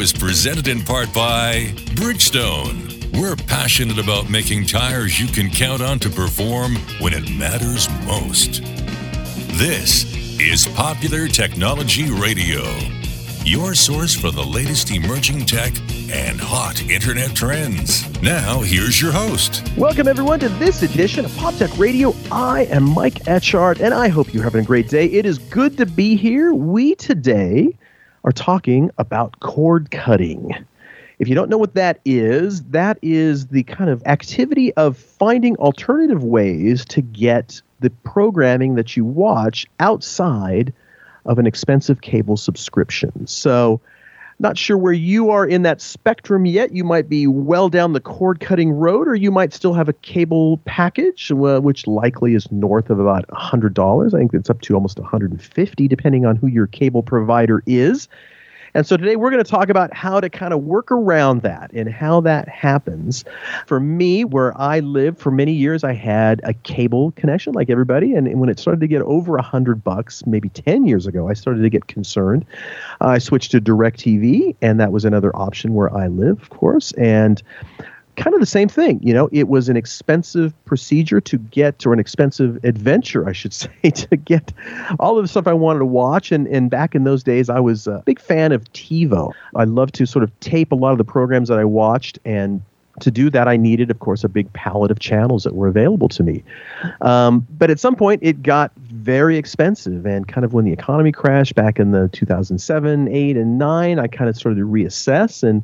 [0.00, 3.04] is presented in part by Bridgestone.
[3.18, 8.62] We're passionate about making tires you can count on to perform when it matters most.
[9.58, 10.04] This
[10.38, 12.62] is Popular Technology Radio,
[13.44, 15.72] your source for the latest emerging tech
[16.12, 18.06] and hot internet trends.
[18.22, 19.68] Now, here's your host.
[19.76, 22.14] Welcome, everyone, to this edition of Pop Tech Radio.
[22.30, 25.06] I am Mike Etchart, and I hope you're having a great day.
[25.06, 26.54] It is good to be here.
[26.54, 27.76] We today
[28.28, 30.54] are talking about cord cutting.
[31.18, 35.56] If you don't know what that is, that is the kind of activity of finding
[35.56, 40.74] alternative ways to get the programming that you watch outside
[41.24, 43.26] of an expensive cable subscription.
[43.26, 43.80] So,
[44.38, 46.72] not sure where you are in that spectrum yet.
[46.72, 49.92] You might be well down the cord cutting road, or you might still have a
[49.92, 54.14] cable package, uh, which likely is north of about $100.
[54.14, 58.08] I think it's up to almost 150 depending on who your cable provider is.
[58.74, 61.70] And so today we're going to talk about how to kind of work around that
[61.72, 63.24] and how that happens.
[63.66, 68.14] For me, where I lived for many years, I had a cable connection like everybody.
[68.14, 71.34] And when it started to get over a hundred bucks, maybe 10 years ago, I
[71.34, 72.44] started to get concerned.
[73.00, 76.92] I switched to DirecTV, and that was another option where I live, of course.
[76.92, 77.42] And
[78.18, 79.00] kind of the same thing.
[79.02, 83.52] You know, it was an expensive procedure to get, or an expensive adventure, I should
[83.54, 84.52] say, to get
[85.00, 86.30] all of the stuff I wanted to watch.
[86.32, 89.32] And, and back in those days, I was a big fan of TiVo.
[89.54, 92.60] I loved to sort of tape a lot of the programs that I watched and
[93.00, 96.08] to do that, I needed, of course, a big palette of channels that were available
[96.08, 96.42] to me.
[97.00, 100.04] Um, but at some point, it got very expensive.
[100.04, 104.06] And kind of when the economy crashed back in the 2007, 8, and 9, I
[104.08, 105.42] kind of started to reassess.
[105.42, 105.62] And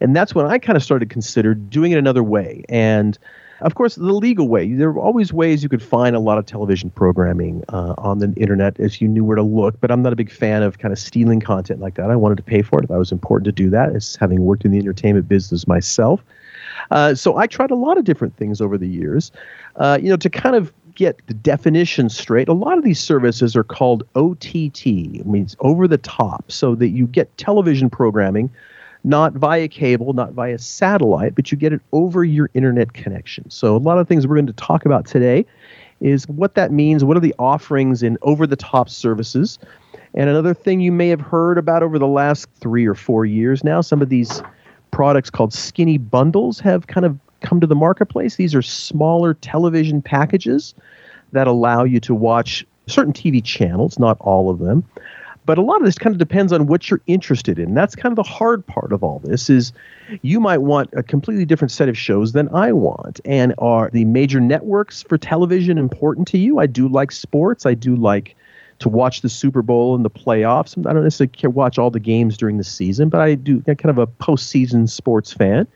[0.00, 2.64] and that's when I kind of started to consider doing it another way.
[2.68, 3.18] And
[3.60, 4.70] of course, the legal way.
[4.74, 8.32] There are always ways you could find a lot of television programming uh, on the
[8.36, 9.80] internet if you knew where to look.
[9.80, 12.10] But I'm not a big fan of kind of stealing content like that.
[12.10, 14.44] I wanted to pay for it if I was important to do that, as having
[14.44, 16.22] worked in the entertainment business myself.
[16.90, 19.32] Uh, so I tried a lot of different things over the years,
[19.76, 22.48] uh, you know, to kind of get the definition straight.
[22.48, 26.88] A lot of these services are called OTT, it means over the top, so that
[26.88, 28.50] you get television programming
[29.06, 33.48] not via cable, not via satellite, but you get it over your internet connection.
[33.48, 35.46] So, a lot of things we're going to talk about today
[36.00, 37.04] is what that means.
[37.04, 39.60] What are the offerings in over the top services?
[40.14, 43.62] And another thing you may have heard about over the last three or four years
[43.62, 44.42] now, some of these
[44.90, 48.34] products called skinny bundles have kind of come to the marketplace.
[48.34, 50.74] These are smaller television packages
[51.30, 54.84] that allow you to watch certain TV channels, not all of them,
[55.46, 57.72] but a lot of this kind of depends on what you're interested in.
[57.72, 59.72] That's kind of the hard part of all this is
[60.22, 63.20] you might want a completely different set of shows than I want.
[63.24, 66.58] And are the major networks for television important to you?
[66.58, 67.64] I do like sports.
[67.64, 68.34] I do like
[68.80, 70.76] to watch the Super Bowl and the playoffs.
[70.86, 73.90] I don't necessarily watch all the games during the season, but I do I'm kind
[73.90, 75.66] of a postseason sports fan.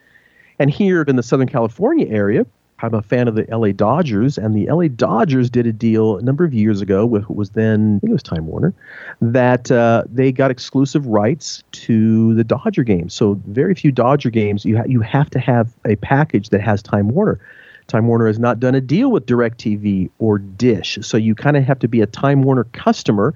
[0.58, 2.44] And here in the Southern California area,
[2.82, 6.22] I'm a fan of the LA Dodgers, and the LA Dodgers did a deal a
[6.22, 8.74] number of years ago with what was then, I think it was Time Warner,
[9.20, 13.14] that uh, they got exclusive rights to the Dodger games.
[13.14, 16.82] So very few Dodger games, you, ha- you have to have a package that has
[16.82, 17.40] Time Warner.
[17.86, 21.64] Time Warner has not done a deal with DirecTV or Dish, so you kind of
[21.64, 23.34] have to be a Time Warner customer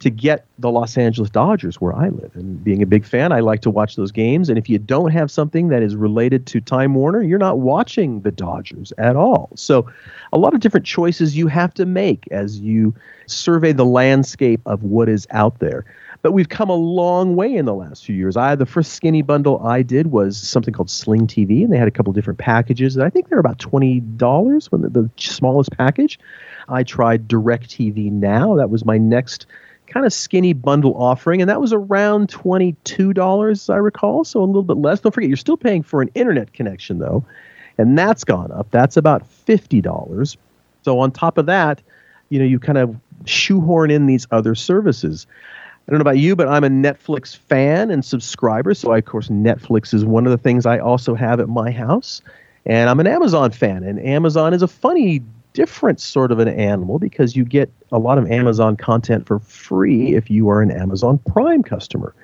[0.00, 2.34] to get the Los Angeles Dodgers where I live.
[2.34, 4.48] And being a big fan, I like to watch those games.
[4.48, 8.22] And if you don't have something that is related to Time Warner, you're not watching
[8.22, 9.50] the Dodgers at all.
[9.54, 9.86] So,
[10.32, 12.94] a lot of different choices you have to make as you
[13.26, 15.84] survey the landscape of what is out there.
[16.22, 18.36] But we've come a long way in the last few years.
[18.36, 21.88] I the first skinny bundle I did was something called Sling TV, and they had
[21.88, 22.94] a couple different packages.
[22.96, 26.18] And I think they're about twenty dollars when the, the smallest package.
[26.68, 28.54] I tried DirecTV Now.
[28.56, 29.46] That was my next
[29.90, 34.62] kind of skinny bundle offering, and that was around $22, I recall, so a little
[34.62, 35.00] bit less.
[35.00, 37.24] Don't forget, you're still paying for an internet connection, though,
[37.76, 38.70] and that's gone up.
[38.70, 40.36] That's about $50.
[40.82, 41.82] So on top of that,
[42.30, 45.26] you know, you kind of shoehorn in these other services.
[45.86, 48.74] I don't know about you, but I'm a Netflix fan and subscriber.
[48.74, 51.70] So, I, of course, Netflix is one of the things I also have at my
[51.70, 52.22] house.
[52.64, 53.82] And I'm an Amazon fan.
[53.82, 58.18] And Amazon is a funny different sort of an animal because you get a lot
[58.18, 62.14] of Amazon content for free if you are an Amazon Prime customer.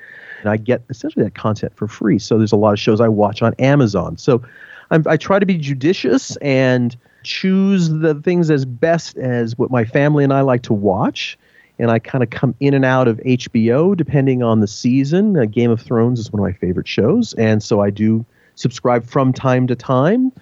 [0.41, 2.19] And I get essentially that content for free.
[2.19, 4.17] So there's a lot of shows I watch on Amazon.
[4.17, 4.43] So
[4.91, 9.85] I'm, I try to be judicious and choose the things as best as what my
[9.85, 11.39] family and I like to watch.
[11.79, 15.37] And I kind of come in and out of HBO depending on the season.
[15.37, 17.35] Uh, Game of Thrones is one of my favorite shows.
[17.35, 18.25] And so I do
[18.55, 20.33] subscribe from time to time.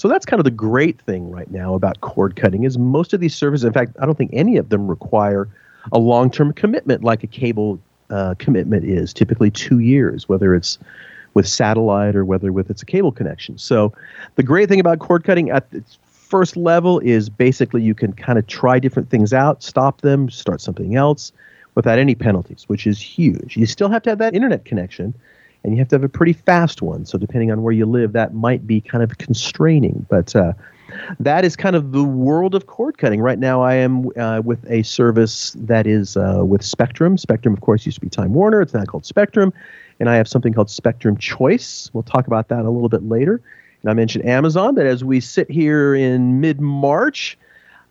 [0.00, 3.20] So that's kind of the great thing right now about cord cutting is most of
[3.20, 5.46] these services, in fact, I don't think any of them require
[5.92, 10.78] a long-term commitment like a cable uh, commitment is, typically two years, whether it's
[11.34, 13.58] with satellite or whether with it's a cable connection.
[13.58, 13.92] So
[14.36, 18.38] the great thing about cord cutting at its first level is basically you can kind
[18.38, 21.30] of try different things out, stop them, start something else
[21.74, 23.54] without any penalties, which is huge.
[23.54, 25.12] You still have to have that internet connection
[25.62, 27.04] and you have to have a pretty fast one.
[27.04, 30.06] So depending on where you live, that might be kind of constraining.
[30.08, 30.52] But uh,
[31.18, 33.20] that is kind of the world of cord cutting.
[33.20, 37.18] Right now, I am uh, with a service that is uh, with Spectrum.
[37.18, 38.62] Spectrum, of course, used to be Time Warner.
[38.62, 39.52] It's now called Spectrum.
[39.98, 41.90] And I have something called Spectrum Choice.
[41.92, 43.42] We'll talk about that a little bit later.
[43.82, 47.36] And I mentioned Amazon, but as we sit here in mid March,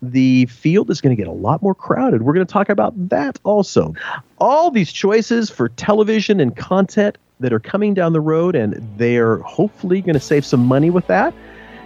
[0.02, 2.24] the field is going to get a lot more crowded.
[2.24, 3.94] We're going to talk about that also.
[4.40, 9.38] All these choices for television and content that are coming down the road, and they're
[9.38, 11.34] hopefully going to save some money with that.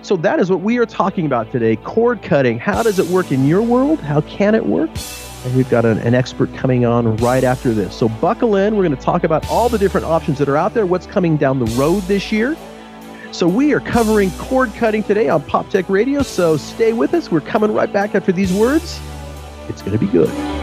[0.02, 2.60] So that is what we are talking about today cord cutting.
[2.60, 4.00] How does it work in your world?
[4.00, 4.90] How can it work?
[5.46, 7.96] And we've got an, an, expert coming on right after this.
[7.96, 8.76] So buckle in.
[8.76, 11.38] We're going to talk about all the different options that are out there, what's coming
[11.38, 12.58] down the road this year.
[13.32, 16.22] So we are covering cord cutting today on Pop Tech Radio.
[16.22, 17.32] So stay with us.
[17.32, 19.00] We're coming right back after these words.
[19.68, 20.63] It's going to be good.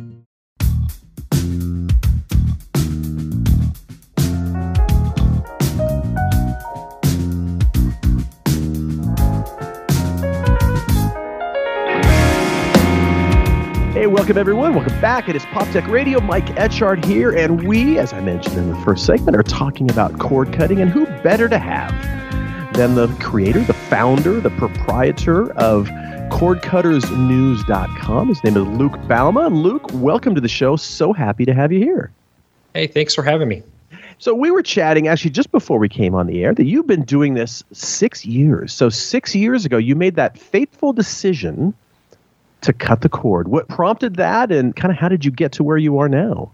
[14.21, 14.75] Welcome everyone.
[14.75, 15.27] Welcome back.
[15.29, 16.21] It is Pop Tech Radio.
[16.21, 20.19] Mike Etchart here, and we, as I mentioned in the first segment, are talking about
[20.19, 21.91] cord cutting, and who better to have
[22.75, 25.87] than the creator, the founder, the proprietor of
[26.29, 28.27] cordcuttersnews.com.
[28.27, 29.47] His name is Luke Bouma.
[29.47, 30.75] And Luke, welcome to the show.
[30.75, 32.11] So happy to have you here.
[32.75, 33.63] Hey, thanks for having me.
[34.19, 37.05] So we were chatting actually just before we came on the air that you've been
[37.05, 38.71] doing this six years.
[38.71, 41.73] So six years ago, you made that fateful decision
[42.61, 43.47] to cut the cord.
[43.47, 46.51] What prompted that, and kind of how did you get to where you are now?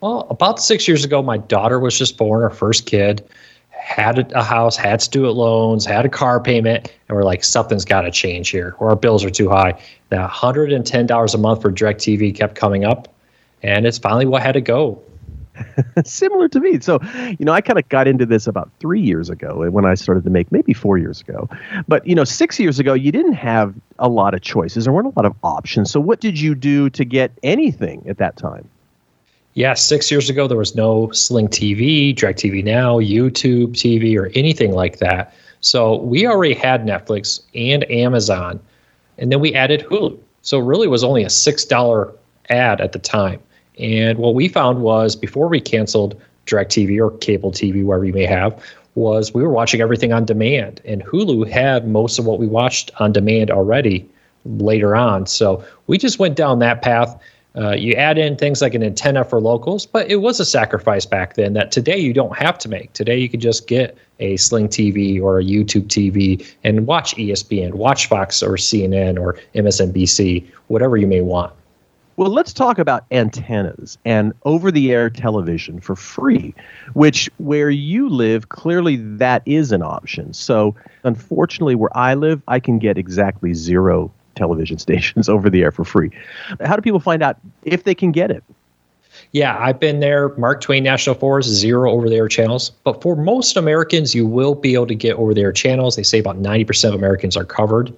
[0.00, 3.24] Well, about six years ago, my daughter was just born, our first kid,
[3.70, 8.02] had a house, had student loans, had a car payment, and we're like, something's got
[8.02, 9.80] to change here, or our bills are too high.
[10.08, 13.08] That $110 a month for DirecTV kept coming up,
[13.62, 15.02] and it's finally what had to go.
[16.04, 16.80] Similar to me.
[16.80, 16.98] So,
[17.38, 19.94] you know, I kind of got into this about three years ago eh, when I
[19.94, 21.48] started to make, maybe four years ago.
[21.88, 24.84] But, you know, six years ago, you didn't have a lot of choices.
[24.84, 25.90] There weren't a lot of options.
[25.90, 28.68] So, what did you do to get anything at that time?
[29.54, 34.72] Yeah, six years ago, there was no Sling TV, DirecTV Now, YouTube TV, or anything
[34.72, 35.34] like that.
[35.60, 38.58] So, we already had Netflix and Amazon,
[39.18, 40.18] and then we added Hulu.
[40.40, 42.14] So, it really was only a $6
[42.48, 43.40] ad at the time.
[43.78, 48.26] And what we found was before we canceled DirecTV or cable TV, wherever you may
[48.26, 48.62] have,
[48.94, 50.80] was we were watching everything on demand.
[50.84, 54.08] And Hulu had most of what we watched on demand already
[54.44, 55.26] later on.
[55.26, 57.18] So we just went down that path.
[57.54, 61.04] Uh, you add in things like an antenna for locals, but it was a sacrifice
[61.04, 62.92] back then that today you don't have to make.
[62.94, 67.74] Today you can just get a Sling TV or a YouTube TV and watch ESPN,
[67.74, 71.52] watch Fox or CNN or MSNBC, whatever you may want.
[72.16, 76.54] Well, let's talk about antennas and over the air television for free,
[76.92, 80.34] which where you live, clearly that is an option.
[80.34, 85.72] So, unfortunately, where I live, I can get exactly zero television stations over the air
[85.72, 86.10] for free.
[86.60, 88.44] How do people find out if they can get it?
[89.32, 90.30] Yeah, I've been there.
[90.36, 92.70] Mark Twain National Forest, zero over the air channels.
[92.84, 95.96] But for most Americans, you will be able to get over the air channels.
[95.96, 97.92] They say about 90% of Americans are covered.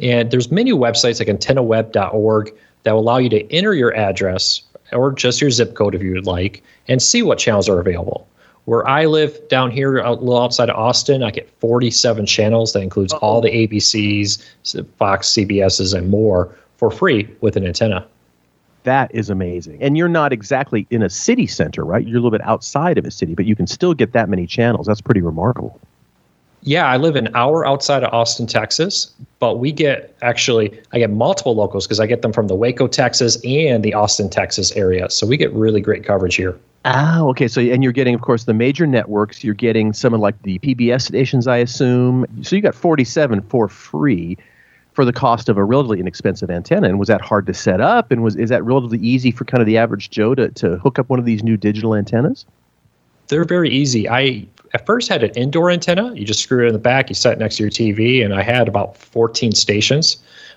[0.00, 4.62] And there's many websites like antennaweb.org that will allow you to enter your address
[4.92, 8.26] or just your zip code if you would like and see what channels are available.
[8.64, 12.72] Where I live down here, a little outside of Austin, I get 47 channels.
[12.72, 14.44] That includes all the ABCs,
[14.98, 18.06] Fox, CBSs, and more for free with an antenna.
[18.84, 19.82] That is amazing.
[19.82, 22.06] And you're not exactly in a city center, right?
[22.06, 24.46] You're a little bit outside of a city, but you can still get that many
[24.46, 24.86] channels.
[24.86, 25.80] That's pretty remarkable.
[26.64, 31.10] Yeah, I live an hour outside of Austin, Texas, but we get actually I get
[31.10, 35.10] multiple locals because I get them from the Waco, Texas and the Austin, Texas area.
[35.10, 36.56] So we get really great coverage here.
[36.84, 37.48] Ah, okay.
[37.48, 39.42] So and you're getting, of course, the major networks.
[39.42, 42.26] You're getting some of like the PBS stations, I assume.
[42.42, 44.36] So you got 47 for free.
[44.92, 46.88] for the cost of a relatively inexpensive antenna.
[46.88, 48.10] And was that hard to set up?
[48.10, 50.98] And was is that relatively easy for kind of the average Joe to, to hook
[50.98, 52.44] up one of these new digital antennas?
[53.28, 54.08] They're very easy.
[54.08, 56.14] I at first had an indoor antenna.
[56.14, 58.34] You just screw it in the back, you set it next to your TV, and
[58.34, 60.16] I had about 14 stations.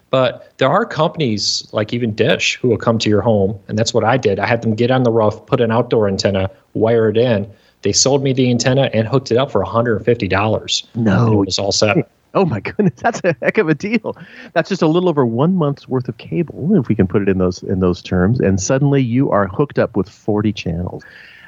[0.09, 3.93] But there are companies like even Dish who will come to your home, and that's
[3.93, 4.39] what I did.
[4.39, 7.51] I had them get on the roof, put an outdoor antenna, wire it in.
[7.81, 10.85] They sold me the antenna and hooked it up for $150.
[10.95, 12.09] No, it was all set.
[12.35, 14.17] Oh my goodness, that's a heck of a deal.
[14.51, 17.29] That's just a little over one month's worth of cable, if we can put it
[17.29, 18.41] in those in those terms.
[18.41, 21.05] And suddenly you are hooked up with 40 channels.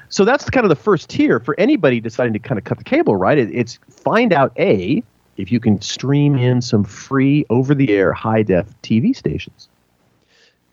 [0.10, 2.84] So that's kind of the first tier for anybody deciding to kind of cut the
[2.84, 3.38] cable, right?
[3.38, 5.04] It, it's find out a
[5.38, 9.70] if you can stream in some free over the air high def TV stations.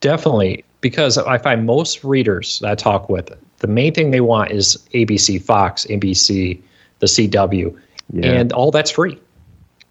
[0.00, 4.50] Definitely, because I find most readers that I talk with, the main thing they want
[4.50, 6.60] is ABC, Fox, NBC,
[6.98, 7.78] the CW,
[8.12, 8.26] yeah.
[8.26, 9.18] and all that's free.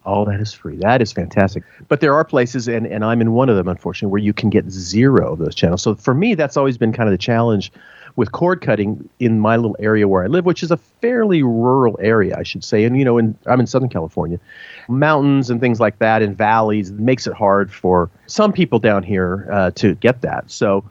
[0.05, 0.75] All that is free.
[0.77, 1.63] That is fantastic.
[1.87, 4.49] But there are places, and, and I'm in one of them, unfortunately, where you can
[4.49, 5.81] get zero of those channels.
[5.81, 7.71] So for me, that's always been kind of the challenge
[8.15, 11.97] with cord cutting in my little area where I live, which is a fairly rural
[11.99, 12.83] area, I should say.
[12.83, 14.39] And you know, in, I'm in Southern California,
[14.87, 19.47] mountains and things like that, and valleys makes it hard for some people down here
[19.51, 20.49] uh, to get that.
[20.51, 20.83] So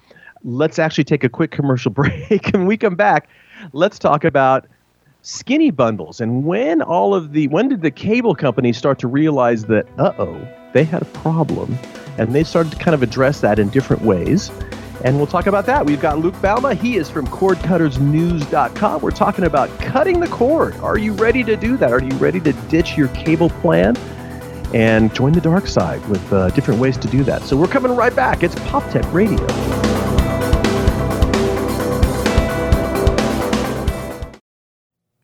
[0.42, 3.28] let's actually take a quick commercial break, and we come back.
[3.72, 4.66] Let's talk about
[5.24, 9.66] skinny bundles and when all of the when did the cable companies start to realize
[9.66, 11.78] that uh oh they had a problem
[12.18, 14.50] and they started to kind of address that in different ways
[15.04, 15.84] and we'll talk about that.
[15.84, 16.76] We've got Luke Bouma.
[16.76, 19.02] He is from cordcuttersnews.com.
[19.02, 20.76] We're talking about cutting the cord.
[20.76, 21.92] Are you ready to do that?
[21.92, 23.96] Are you ready to ditch your cable plan
[24.72, 27.42] and join the dark side with uh, different ways to do that?
[27.42, 28.42] So we're coming right back.
[28.42, 29.44] It's Pop Tech Radio.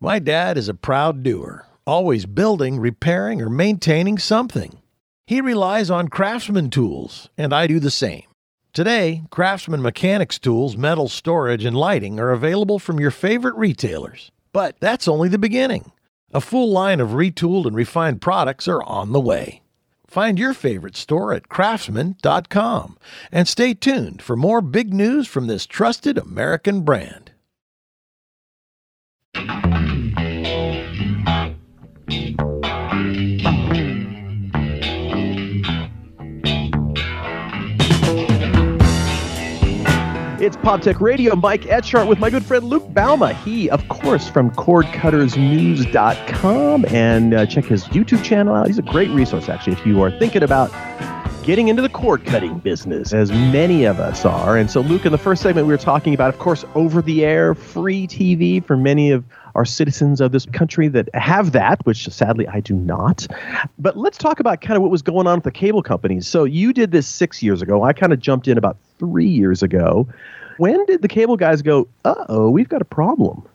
[0.00, 4.80] My dad is a proud doer, always building, repairing, or maintaining something.
[5.26, 8.27] He relies on craftsman tools, and I do the same.
[8.78, 14.30] Today, Craftsman Mechanics tools, metal storage, and lighting are available from your favorite retailers.
[14.52, 15.90] But that's only the beginning.
[16.32, 19.62] A full line of retooled and refined products are on the way.
[20.06, 22.98] Find your favorite store at craftsman.com
[23.32, 27.32] and stay tuned for more big news from this trusted American brand.
[40.48, 41.36] It's PopTech Radio.
[41.36, 43.34] Mike Etchart with my good friend Luke Bouma.
[43.44, 46.86] He, of course, from cordcuttersnews.com.
[46.86, 48.66] And uh, check his YouTube channel out.
[48.66, 50.72] He's a great resource, actually, if you are thinking about
[51.42, 54.56] getting into the cord cutting business, as many of us are.
[54.56, 57.26] And so, Luke, in the first segment, we were talking about, of course, over the
[57.26, 62.08] air free TV for many of our citizens of this country that have that, which
[62.08, 63.26] sadly I do not.
[63.78, 66.26] But let's talk about kind of what was going on with the cable companies.
[66.26, 67.82] So, you did this six years ago.
[67.82, 70.08] I kind of jumped in about three years ago.
[70.58, 73.46] When did the cable guys go, uh oh, we've got a problem?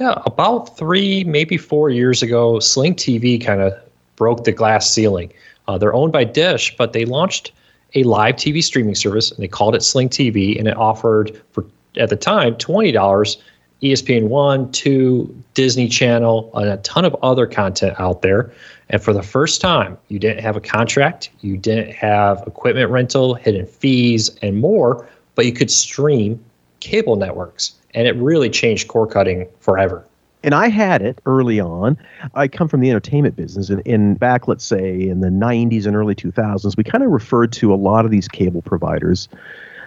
[0.00, 3.72] Yeah, about three, maybe four years ago, Sling TV kind of
[4.16, 5.32] broke the glass ceiling.
[5.66, 7.52] Uh, they're owned by Dish, but they launched
[7.94, 11.64] a live TV streaming service and they called it Sling TV, and it offered for
[11.96, 13.38] at the time twenty dollars
[13.82, 18.52] ESPN one, two, Disney Channel, and a ton of other content out there.
[18.90, 23.34] And for the first time, you didn't have a contract, you didn't have equipment rental,
[23.34, 26.42] hidden fees, and more, but you could stream
[26.80, 27.74] cable networks.
[27.94, 30.04] And it really changed cord cutting forever.
[30.42, 31.98] And I had it early on.
[32.34, 35.96] I come from the entertainment business, and in back, let's say, in the 90s and
[35.96, 39.28] early 2000s, we kind of referred to a lot of these cable providers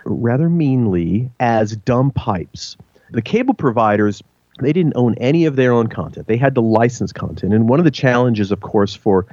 [0.04, 2.76] rather meanly as dumb pipes.
[3.12, 4.24] The cable providers
[4.60, 6.28] they didn't own any of their own content.
[6.28, 7.54] They had to license content.
[7.54, 9.26] And one of the challenges, of course, for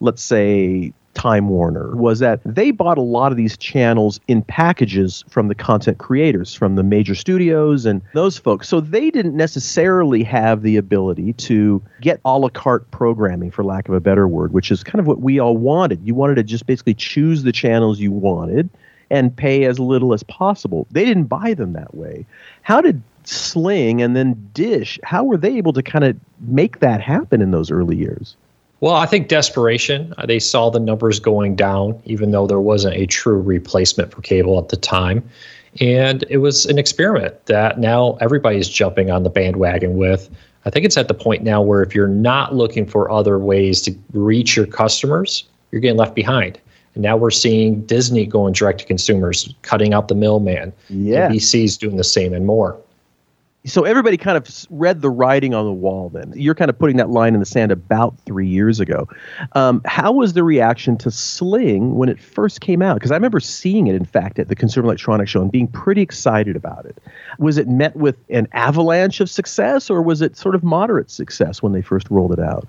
[0.00, 5.24] let's say Time Warner was that they bought a lot of these channels in packages
[5.28, 8.68] from the content creators, from the major studios and those folks.
[8.68, 13.88] So they didn't necessarily have the ability to get a la carte programming, for lack
[13.88, 16.06] of a better word, which is kind of what we all wanted.
[16.06, 18.68] You wanted to just basically choose the channels you wanted
[19.08, 20.86] and pay as little as possible.
[20.90, 22.26] They didn't buy them that way.
[22.60, 27.00] How did Sling and then Dish, how were they able to kind of make that
[27.00, 28.36] happen in those early years?
[28.80, 30.14] Well, I think desperation.
[30.18, 34.20] Uh, they saw the numbers going down, even though there wasn't a true replacement for
[34.20, 35.28] cable at the time.
[35.80, 40.30] And it was an experiment that now everybody's jumping on the bandwagon with.
[40.64, 43.80] I think it's at the point now where if you're not looking for other ways
[43.82, 46.60] to reach your customers, you're getting left behind.
[46.94, 50.72] And now we're seeing Disney going direct to consumers, cutting out the middleman.
[50.88, 51.28] Yeah.
[51.28, 52.78] NBC's doing the same and more.
[53.66, 56.32] So everybody kind of read the writing on the wall then.
[56.36, 59.08] You're kind of putting that line in the sand about three years ago.
[59.52, 62.94] Um, how was the reaction to sling when it first came out?
[62.94, 66.00] Because i remember seeing it in fact at the consumer electronics show and being pretty
[66.00, 66.96] excited about it.
[67.38, 71.62] Was it met with an avalanche of success or was it sort of moderate success
[71.62, 72.66] when they first rolled it out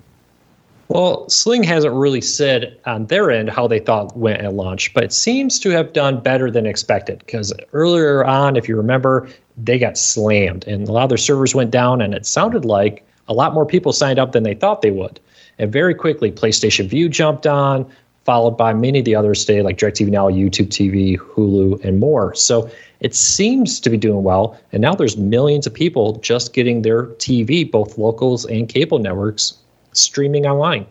[0.90, 5.04] well, Sling hasn't really said on their end how they thought went at launch, but
[5.04, 9.28] it seems to have done better than expected because earlier on, if you remember,
[9.58, 13.06] they got slammed and a lot of their servers went down, and it sounded like
[13.28, 15.20] a lot more people signed up than they thought they would.
[15.60, 17.90] And very quickly, PlayStation Vue jumped on,
[18.24, 22.36] followed by many of the others stayed, like DirecTV Now, YouTube TV, Hulu, and more.
[22.36, 24.60] So it seems to be doing well.
[24.72, 29.58] And now there's millions of people just getting their TV, both locals and cable networks,
[29.98, 30.86] streaming online.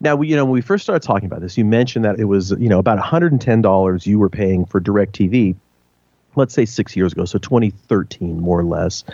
[0.00, 2.50] Now, you know, when we first started talking about this, you mentioned that it was,
[2.52, 5.54] you know, about $110 you were paying for DirecTV,
[6.36, 9.04] let's say six years ago, so 2013, more or less.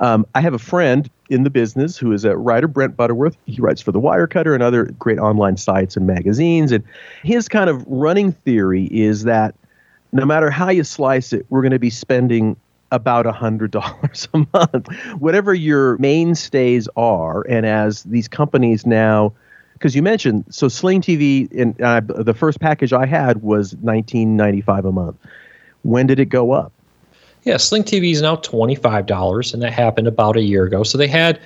[0.00, 3.36] Um, I have a friend in the business who is a writer, Brent Butterworth.
[3.46, 6.72] He writes for The Wirecutter and other great online sites and magazines.
[6.72, 6.84] And
[7.22, 9.54] his kind of running theory is that
[10.12, 12.56] no matter how you slice it, we're going to be spending
[12.92, 14.86] about a hundred dollars a month,
[15.18, 17.42] whatever your mainstays are.
[17.48, 19.32] And as these companies now,
[19.72, 24.36] because you mentioned so Sling TV, and uh, the first package I had was nineteen
[24.36, 25.16] ninety five a month.
[25.82, 26.70] When did it go up?
[27.42, 30.84] Yeah, Sling TV is now twenty five dollars, and that happened about a year ago.
[30.84, 31.40] So they had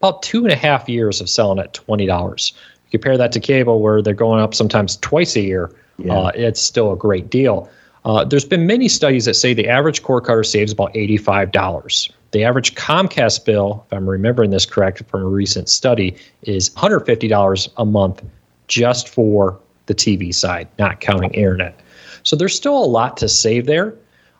[0.00, 2.52] about two and a half years of selling at twenty dollars.
[2.90, 5.70] Compare that to cable, where they're going up sometimes twice a year.
[5.98, 6.14] Yeah.
[6.14, 7.70] Uh, it's still a great deal.
[8.04, 12.10] Uh, there's been many studies that say the average cord cutter saves about $85.
[12.32, 17.68] The average Comcast bill, if I'm remembering this correct from a recent study, is $150
[17.76, 18.22] a month
[18.66, 21.78] just for the TV side, not counting internet.
[22.22, 23.94] So there's still a lot to save there,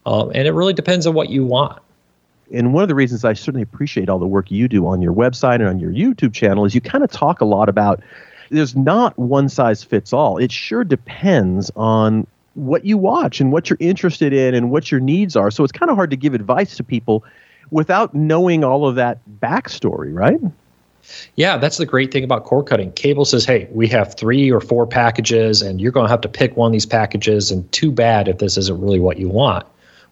[0.06, 1.80] um, and it really depends on what you want.
[2.52, 5.14] And one of the reasons I certainly appreciate all the work you do on your
[5.14, 8.02] website and on your YouTube channel is you kind of talk a lot about
[8.50, 10.36] there's not one size fits all.
[10.36, 15.00] It sure depends on what you watch and what you're interested in and what your
[15.00, 15.50] needs are.
[15.50, 17.24] So it's kind of hard to give advice to people
[17.70, 20.38] without knowing all of that backstory, right?
[21.34, 22.92] Yeah, that's the great thing about cord cutting.
[22.92, 26.28] Cable says, hey, we have three or four packages, and you're going to have to
[26.28, 29.66] pick one of these packages, and too bad if this isn't really what you want.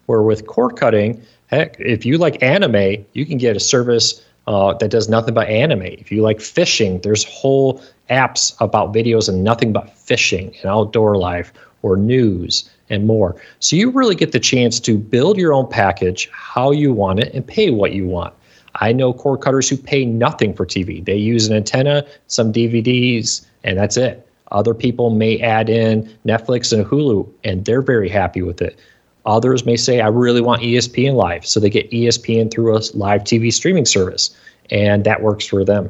[0.07, 4.73] Where with cord cutting, heck, if you like anime, you can get a service uh,
[4.73, 5.83] that does nothing but anime.
[5.83, 11.15] If you like fishing, there's whole apps about videos and nothing but fishing and outdoor
[11.15, 13.35] life or news and more.
[13.59, 17.33] So you really get the chance to build your own package how you want it
[17.33, 18.33] and pay what you want.
[18.75, 21.03] I know cord cutters who pay nothing for TV.
[21.03, 24.27] They use an antenna, some DVDs, and that's it.
[24.51, 28.77] Other people may add in Netflix and Hulu, and they're very happy with it.
[29.25, 31.45] Others may say, I really want ESPN Live.
[31.45, 34.35] So they get ESPN through a live TV streaming service,
[34.69, 35.89] and that works for them.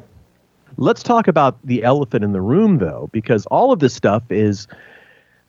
[0.77, 4.67] Let's talk about the elephant in the room, though, because all of this stuff is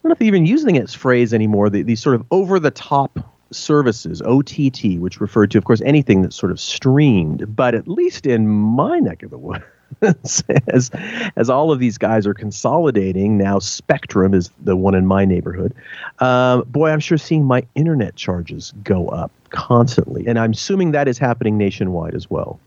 [0.03, 1.71] don't know if they're even using its phrase anymore.
[1.71, 3.19] The, these sort of over the top
[3.53, 7.55] services, OTT, which referred to, of course, anything that's sort of streamed.
[7.55, 9.63] But at least in my neck of the woods,
[10.69, 10.91] as,
[11.37, 15.75] as all of these guys are consolidating, now Spectrum is the one in my neighborhood.
[16.19, 20.27] Um, boy, I'm sure seeing my internet charges go up constantly.
[20.27, 22.59] And I'm assuming that is happening nationwide as well.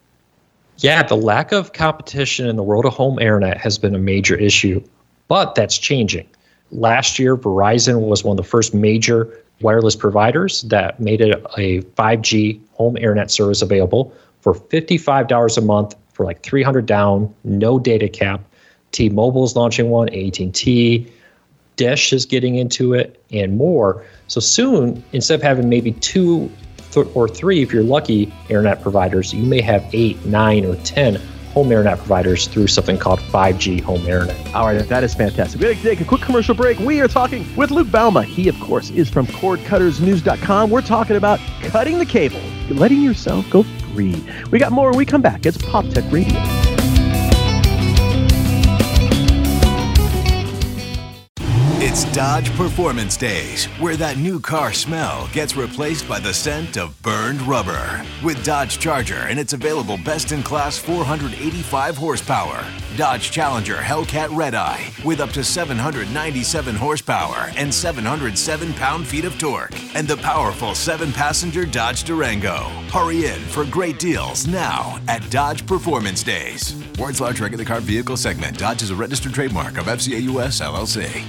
[0.77, 4.35] Yeah, the lack of competition in the world of home internet has been a major
[4.35, 4.83] issue,
[5.27, 6.27] but that's changing.
[6.71, 11.81] Last year, Verizon was one of the first major wireless providers that made it a
[11.81, 18.09] 5G home internet service available for $55 a month for like 300 down, no data
[18.09, 18.41] cap.
[18.91, 21.11] T-Mobile is launching one, AT&T,
[21.75, 24.05] Dish is getting into it, and more.
[24.27, 26.49] So soon, instead of having maybe two
[27.13, 31.21] or three, if you're lucky, internet providers, you may have eight, nine, or ten
[31.55, 34.53] home internet providers through something called 5G home internet.
[34.53, 35.59] All right, that is fantastic.
[35.61, 36.77] We're going to take a quick commercial break.
[36.79, 38.25] We are talking with Luke Bouma.
[38.25, 40.69] He, of course, is from cordcuttersnews.com.
[40.69, 44.21] We're talking about cutting the cable, letting yourself go free.
[44.51, 45.45] We got more when we come back.
[45.45, 46.64] It's Pop Tech Radio.
[51.95, 57.01] It's Dodge Performance Days, where that new car smell gets replaced by the scent of
[57.01, 58.03] burned rubber.
[58.21, 62.65] With Dodge Charger and its available best in class 485 horsepower.
[62.97, 69.71] Dodge Challenger Hellcat Redeye with up to 797 horsepower and 707 pound feet of torque.
[69.95, 72.57] And the powerful seven passenger Dodge Durango.
[72.91, 76.75] Hurry in for great deals now at Dodge Performance Days.
[76.99, 78.57] Words large regular car vehicle segment.
[78.57, 81.23] Dodge is a registered trademark of FCA US LLC.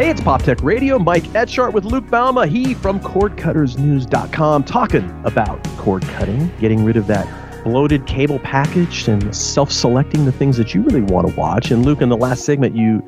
[0.00, 0.98] Hey, it's Pop Tech Radio.
[0.98, 2.48] Mike Etchart with Luke Bouma.
[2.48, 7.28] He from cordcuttersnews.com talking about cord cutting, getting rid of that
[7.64, 11.70] bloated cable package and self-selecting the things that you really want to watch.
[11.70, 13.06] And Luke, in the last segment, you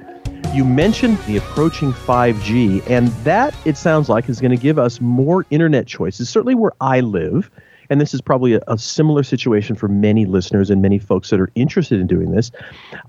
[0.52, 5.00] you mentioned the approaching 5G, and that it sounds like is going to give us
[5.00, 6.28] more internet choices.
[6.28, 7.50] Certainly, where I live,
[7.88, 11.40] and this is probably a, a, similar situation for many listeners and many folks that
[11.40, 12.50] are interested in doing this.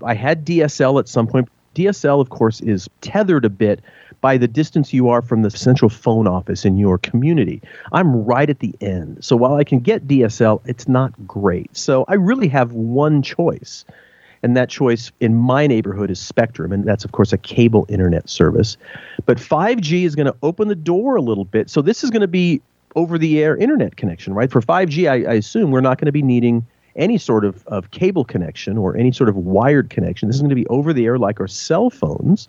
[0.02, 1.50] I had DSL at some point.
[1.74, 3.80] DSL, of course, is tethered a bit
[4.20, 7.60] by the distance you are from the central phone office in your community.
[7.92, 9.22] I'm right at the end.
[9.22, 11.76] So while I can get DSL, it's not great.
[11.76, 13.84] So I really have one choice.
[14.42, 16.72] And that choice in my neighborhood is Spectrum.
[16.72, 18.76] And that's, of course, a cable internet service.
[19.26, 21.68] But 5G is going to open the door a little bit.
[21.68, 22.60] So this is going to be
[22.96, 24.50] over the air internet connection, right?
[24.50, 27.90] For 5G, I, I assume we're not going to be needing any sort of, of
[27.90, 30.28] cable connection or any sort of wired connection.
[30.28, 32.48] This is going to be over the air like our cell phones.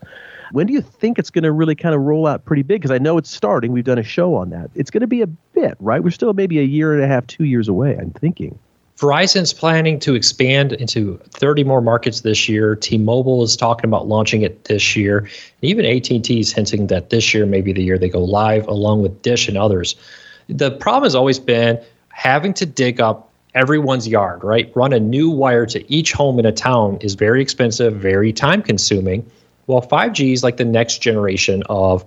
[0.51, 2.81] When do you think it's going to really kind of roll out pretty big?
[2.81, 3.71] Because I know it's starting.
[3.71, 4.69] We've done a show on that.
[4.75, 6.03] It's going to be a bit, right?
[6.03, 8.57] We're still maybe a year and a half, two years away, I'm thinking.
[8.97, 12.77] Verizon's planning to expand into 30 more markets this year.
[12.77, 15.19] T-Mobile is talking about launching it this year.
[15.19, 15.29] And
[15.63, 19.01] even AT&T is hinting that this year may be the year they go live, along
[19.01, 19.95] with Dish and others.
[20.47, 21.77] The problem has always been
[22.09, 24.71] having to dig up everyone's yard, right?
[24.75, 28.61] Run a new wire to each home in a town is very expensive, very time
[28.61, 29.25] consuming.
[29.67, 32.05] Well, 5G is like the next generation of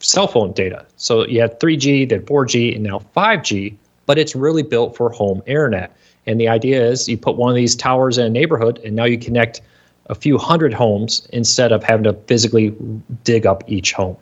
[0.00, 0.84] cell phone data.
[0.96, 3.74] So you had 3G, then 4G, and now 5G,
[4.04, 5.96] but it's really built for home internet.
[6.26, 9.04] And the idea is you put one of these towers in a neighborhood, and now
[9.04, 9.60] you connect
[10.08, 12.74] a few hundred homes instead of having to physically
[13.24, 14.16] dig up each home.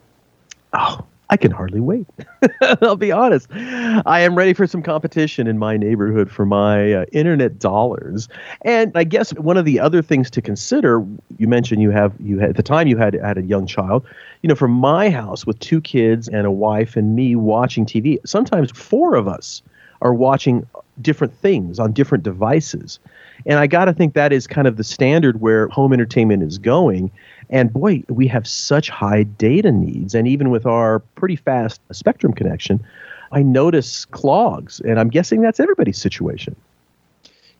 [0.74, 2.06] Oh, I can hardly wait.
[2.82, 3.48] I'll be honest.
[3.52, 8.28] I am ready for some competition in my neighborhood for my uh, internet dollars.
[8.62, 11.04] And I guess one of the other things to consider,
[11.38, 14.04] you mentioned you have you had at the time you had had a young child.
[14.42, 18.18] You know, for my house with two kids and a wife and me watching TV,
[18.26, 19.62] sometimes four of us
[20.02, 20.66] are watching
[21.00, 23.00] different things on different devices.
[23.46, 26.58] And I got to think that is kind of the standard where home entertainment is
[26.58, 27.10] going.
[27.54, 30.12] And boy, we have such high data needs.
[30.12, 32.84] And even with our pretty fast spectrum connection,
[33.30, 34.80] I notice clogs.
[34.80, 36.56] And I'm guessing that's everybody's situation.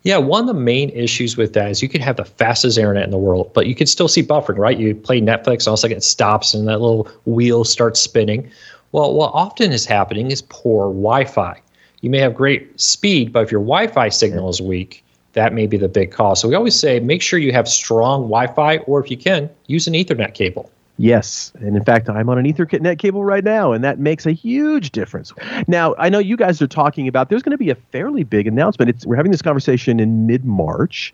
[0.02, 3.04] Yeah, one of the main issues with that is you can have the fastest internet
[3.04, 4.76] in the world, but you can still see buffering, right?
[4.76, 8.00] You play Netflix, and all of a sudden it stops and that little wheel starts
[8.00, 8.50] spinning.
[8.90, 11.60] Well, what often is happening is poor Wi Fi.
[12.00, 15.03] You may have great speed, but if your Wi Fi signal is weak,
[15.34, 16.40] that may be the big cause.
[16.40, 19.86] So we always say make sure you have strong Wi-Fi, or if you can, use
[19.86, 20.70] an Ethernet cable.
[20.96, 24.32] Yes, and in fact, I'm on an Ethernet cable right now, and that makes a
[24.32, 25.32] huge difference.
[25.66, 28.46] Now, I know you guys are talking about there's going to be a fairly big
[28.46, 28.90] announcement.
[28.90, 31.12] It's, we're having this conversation in mid-March,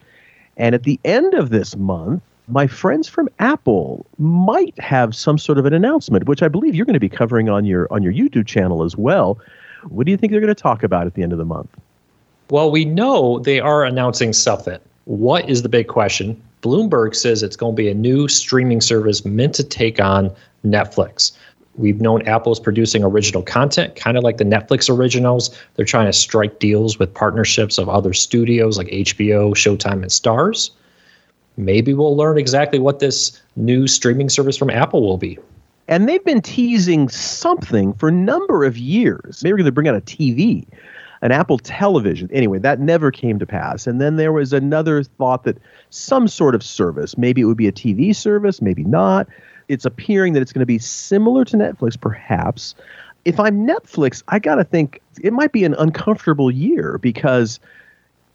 [0.58, 5.56] and at the end of this month, my friends from Apple might have some sort
[5.56, 8.12] of an announcement, which I believe you're going to be covering on your on your
[8.12, 9.38] YouTube channel as well.
[9.88, 11.70] What do you think they're going to talk about at the end of the month?
[12.50, 14.80] Well, we know they are announcing something.
[15.04, 16.40] What is the big question?
[16.62, 20.32] Bloomberg says it's going to be a new streaming service meant to take on
[20.66, 21.30] Netflix.
[21.76, 25.56] We've known Apple is producing original content, kind of like the Netflix originals.
[25.76, 30.70] They're trying to strike deals with partnerships of other studios like HBO, Showtime, and Starz.
[31.56, 35.38] Maybe we'll learn exactly what this new streaming service from Apple will be.
[35.86, 39.40] And they've been teasing something for a number of years.
[39.44, 40.66] Maybe we're going to bring out a TV
[41.22, 42.30] an Apple television.
[42.32, 43.86] Anyway, that never came to pass.
[43.86, 45.58] And then there was another thought that
[45.90, 49.28] some sort of service, maybe it would be a TV service, maybe not.
[49.68, 52.74] It's appearing that it's going to be similar to Netflix, perhaps.
[53.24, 57.60] If I'm Netflix, I got to think it might be an uncomfortable year because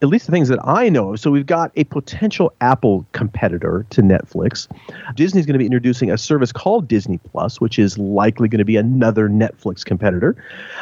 [0.02, 1.20] at least the things that I know of.
[1.20, 4.68] So we've got a potential Apple competitor to Netflix.
[5.16, 8.66] Disney's going to be introducing a service called Disney Plus, which is likely going to
[8.66, 10.36] be another Netflix competitor.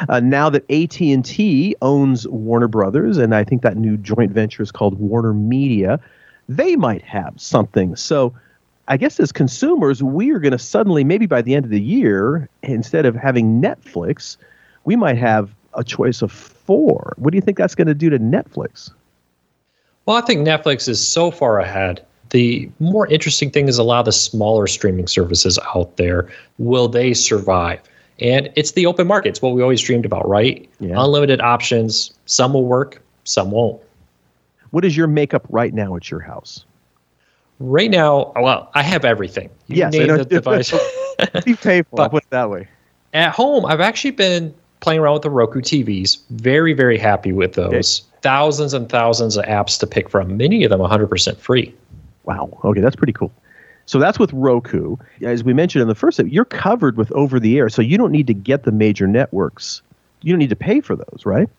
[0.08, 4.72] Uh, now that AT&T owns Warner Brothers, and I think that new joint venture is
[4.72, 6.00] called Warner Media,
[6.48, 7.94] they might have something.
[7.96, 8.34] So
[8.88, 11.80] I guess as consumers, we are going to suddenly, maybe by the end of the
[11.80, 14.36] year, instead of having Netflix,
[14.84, 17.14] we might have a choice of four.
[17.16, 18.90] What do you think that's going to do to Netflix?
[20.06, 22.04] Well, I think Netflix is so far ahead.
[22.30, 26.28] The more interesting thing is a lot of the smaller streaming services out there.
[26.58, 27.80] Will they survive?
[28.18, 29.30] And it's the open market.
[29.30, 30.68] It's what we always dreamed about, right?
[30.80, 31.02] Yeah.
[31.02, 32.12] Unlimited options.
[32.26, 33.80] Some will work, some won't.
[34.70, 36.64] What is your makeup right now at your house?
[37.60, 39.48] Right now, well, I have everything.
[39.68, 40.72] You yes, name the device.
[41.44, 42.00] Be painful.
[42.00, 42.68] I'll put it that way.
[43.12, 46.18] At home, I've actually been playing around with the Roku TVs.
[46.30, 48.02] Very, very happy with those.
[48.02, 51.74] Okay thousands and thousands of apps to pick from, many of them 100% free.
[52.24, 52.58] Wow.
[52.64, 53.30] Okay, that's pretty cool.
[53.84, 54.96] So that's with Roku.
[55.20, 57.98] As we mentioned in the first step, you're covered with over the air, so you
[57.98, 59.82] don't need to get the major networks.
[60.22, 61.50] You don't need to pay for those, right?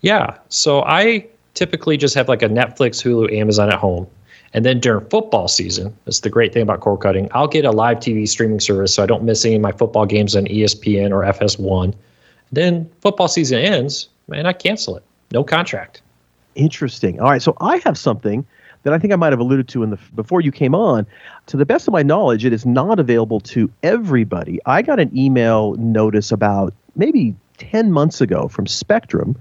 [0.00, 0.38] Yeah.
[0.48, 4.06] So I typically just have like a Netflix, Hulu, Amazon at home.
[4.54, 7.28] And then during football season, that's the great thing about cord cutting.
[7.32, 10.06] I'll get a live TV streaming service so I don't miss any of my football
[10.06, 11.94] games on ESPN or FS1.
[12.50, 15.02] Then football season ends, and I cancel it.
[15.32, 16.02] No contract.
[16.54, 17.20] Interesting.
[17.20, 18.46] All right, so I have something
[18.82, 21.06] that I think I might have alluded to in the before you came on.
[21.46, 24.58] To the best of my knowledge, it is not available to everybody.
[24.66, 29.36] I got an email notice about maybe 10 months ago from Spectrum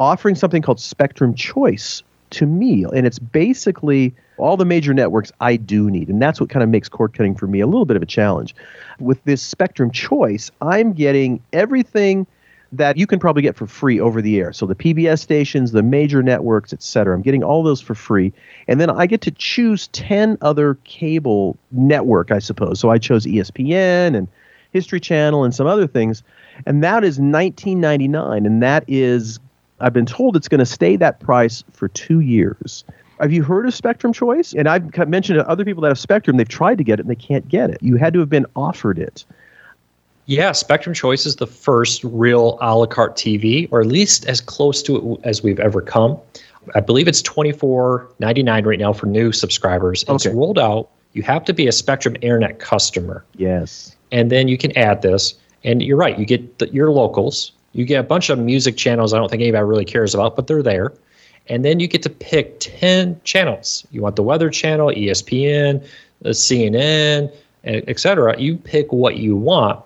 [0.00, 2.84] offering something called Spectrum Choice to me.
[2.84, 6.08] And it's basically all the major networks I do need.
[6.08, 8.06] And that's what kind of makes cord cutting for me a little bit of a
[8.06, 8.54] challenge.
[9.00, 12.26] With this Spectrum Choice, I'm getting everything
[12.72, 14.52] that you can probably get for free over the air.
[14.52, 17.14] So the PBS stations, the major networks, etc.
[17.14, 18.32] I'm getting all those for free.
[18.66, 22.78] And then I get to choose 10 other cable network, I suppose.
[22.78, 24.28] So I chose ESPN and
[24.72, 26.22] History Channel and some other things.
[26.66, 29.40] And that is 19.99 and that is
[29.80, 32.84] I've been told it's going to stay that price for 2 years.
[33.20, 34.52] Have you heard of Spectrum Choice?
[34.52, 37.10] And I've mentioned to other people that have Spectrum, they've tried to get it and
[37.10, 37.78] they can't get it.
[37.82, 39.24] You had to have been offered it.
[40.28, 44.42] Yeah, Spectrum Choice is the first real a la carte TV, or at least as
[44.42, 46.18] close to it as we've ever come.
[46.74, 50.04] I believe it's twenty four ninety nine right now for new subscribers.
[50.06, 50.90] It's rolled out.
[51.14, 53.96] You have to be a Spectrum Internet customer, Yes.
[54.12, 55.32] and then you can add this.
[55.64, 57.52] And you're right, you get the, your locals.
[57.72, 59.14] You get a bunch of music channels.
[59.14, 60.92] I don't think anybody really cares about, but they're there.
[61.48, 63.86] And then you get to pick ten channels.
[63.92, 65.82] You want the Weather Channel, ESPN,
[66.20, 67.32] the uh, CNN,
[67.64, 68.38] et cetera.
[68.38, 69.82] You pick what you want,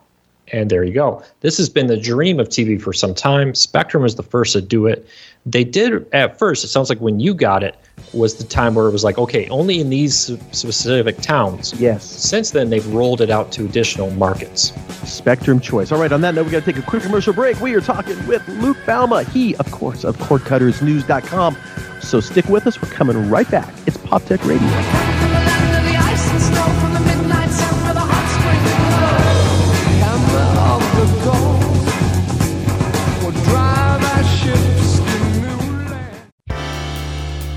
[0.48, 1.22] and there you go.
[1.40, 3.54] This has been the dream of TV for some time.
[3.54, 5.06] Spectrum was the first to do it.
[5.46, 7.76] They did at first, it sounds like when you got it
[8.12, 11.72] was the time where it was like, okay, only in these specific towns.
[11.80, 12.04] Yes.
[12.04, 14.72] Since then, they've rolled it out to additional markets.
[15.08, 15.90] Spectrum Choice.
[15.90, 17.60] All right, on that note, we got to take a quick commercial break.
[17.60, 21.56] We are talking with Luke Bouma, he, of course, of cordcuttersnews.com.
[22.02, 22.80] So stick with us.
[22.80, 23.72] We're coming right back.
[23.86, 25.11] It's Pop Tech Radio.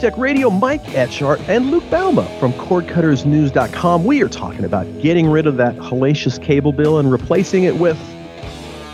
[0.00, 4.02] Tech Radio, Mike Etchart and Luke Bouma from cordcuttersnews.com.
[4.02, 7.98] We are talking about getting rid of that hellacious cable bill and replacing it with,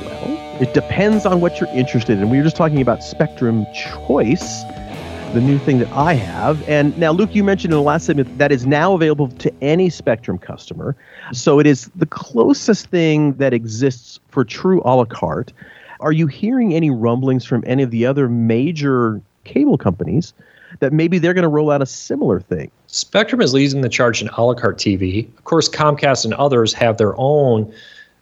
[0.03, 2.29] well, it depends on what you're interested in.
[2.29, 4.65] We were just talking about Spectrum Choice,
[5.33, 6.69] the new thing that I have.
[6.69, 9.91] And now, Luke, you mentioned in the last segment that is now available to any
[9.91, 10.97] Spectrum customer.
[11.33, 15.53] So it is the closest thing that exists for true a la carte.
[16.01, 20.35] Are you hearing any rumblings from any of the other major cable companies
[20.81, 22.71] that maybe they're going to roll out a similar thing?
[22.87, 25.29] Spectrum is leading the charge in a la carte TV.
[25.37, 27.73] Of course, Comcast and others have their own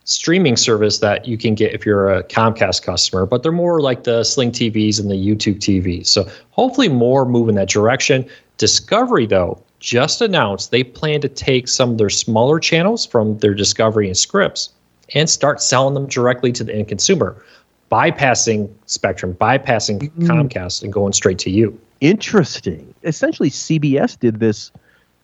[0.05, 4.05] streaming service that you can get if you're a Comcast customer, but they're more like
[4.05, 6.07] the Sling TVs and the YouTube TVs.
[6.07, 8.27] So hopefully more move in that direction.
[8.59, 13.55] Discovery, though, just announced they plan to take some of their smaller channels from their
[13.55, 14.71] Discovery and Scripps
[15.15, 17.43] and start selling them directly to the end consumer,
[17.91, 21.79] bypassing Spectrum, bypassing Comcast, and going straight to you.
[22.01, 22.95] Interesting.
[23.05, 24.71] Essentially, CBS did this,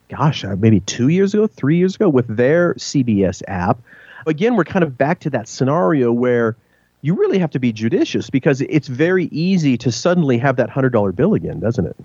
[0.09, 3.79] gosh, uh, maybe two years ago, three years ago with their CBS app.
[4.27, 6.57] Again, we're kind of back to that scenario where
[7.03, 11.14] you really have to be judicious because it's very easy to suddenly have that $100
[11.16, 11.96] bill again, doesn't it?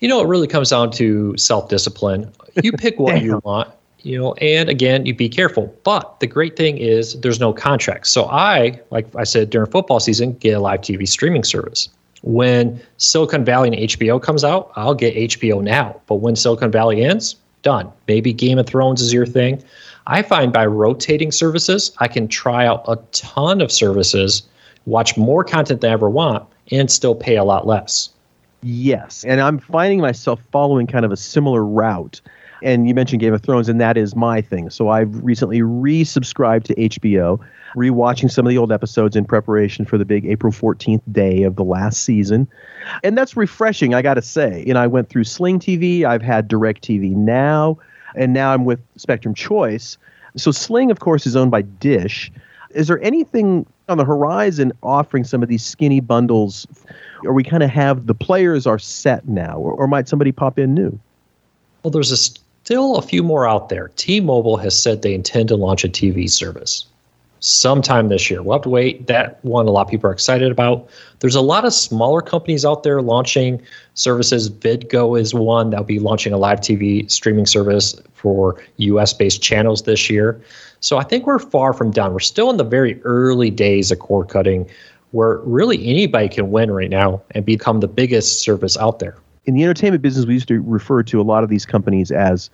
[0.00, 2.32] You know, it really comes down to self discipline.
[2.62, 3.70] You pick what you want,
[4.02, 5.74] you know, and again, you be careful.
[5.84, 8.06] But the great thing is there's no contract.
[8.06, 11.88] So I, like I said during football season, get a live TV streaming service.
[12.22, 16.00] When Silicon Valley and HBO comes out, I'll get HBO now.
[16.06, 17.90] But when Silicon Valley ends, done.
[18.08, 19.62] Maybe Game of Thrones is your thing.
[20.06, 24.42] I find by rotating services, I can try out a ton of services,
[24.86, 28.10] watch more content than I ever want, and still pay a lot less.
[28.62, 29.24] Yes.
[29.24, 32.20] And I'm finding myself following kind of a similar route.
[32.62, 34.70] And you mentioned Game of Thrones, and that is my thing.
[34.70, 37.40] So I've recently resubscribed to HBO,
[37.74, 41.56] rewatching some of the old episodes in preparation for the big April 14th day of
[41.56, 42.46] the last season.
[43.02, 44.64] And that's refreshing, I got to say.
[44.66, 47.78] Know, I went through Sling TV, I've had DirecTV now,
[48.14, 49.98] and now I'm with Spectrum Choice.
[50.36, 52.30] So Sling, of course, is owned by Dish.
[52.70, 56.66] Is there anything on the horizon offering some of these skinny bundles?
[57.24, 60.58] Or we kind of have the players are set now, or, or might somebody pop
[60.58, 60.98] in new?
[61.82, 63.90] Well, there's a, still a few more out there.
[63.96, 66.86] T Mobile has said they intend to launch a TV service
[67.40, 68.40] sometime this year.
[68.40, 69.08] We'll have to wait.
[69.08, 70.88] That one, a lot of people are excited about.
[71.18, 73.60] There's a lot of smaller companies out there launching
[73.94, 74.48] services.
[74.48, 79.82] VidGo is one that'll be launching a live TV streaming service for US based channels
[79.82, 80.40] this year.
[80.78, 82.12] So I think we're far from done.
[82.12, 84.70] We're still in the very early days of cord cutting
[85.10, 89.16] where really anybody can win right now and become the biggest service out there.
[89.44, 92.50] In the entertainment business, we used to refer to a lot of these companies as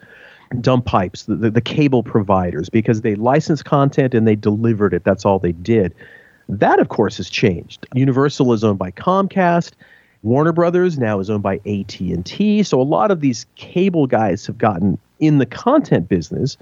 [0.60, 5.04] dumb pipes, the, the, the cable providers, because they licensed content and they delivered it.
[5.04, 5.94] That's all they did.
[6.48, 7.86] That, of course, has changed.
[7.94, 9.72] Universal is owned by Comcast.
[10.22, 12.62] Warner Brothers now is owned by AT&T.
[12.62, 16.56] So a lot of these cable guys have gotten in the content business.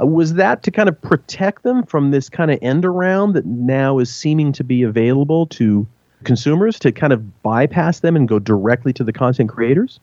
[0.00, 3.46] Uh, was that to kind of protect them from this kind of end around that
[3.46, 5.86] now is seeming to be available to
[6.24, 10.00] consumers to kind of bypass them and go directly to the content creators?